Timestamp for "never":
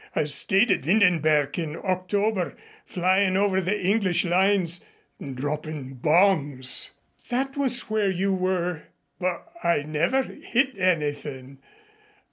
9.83-10.23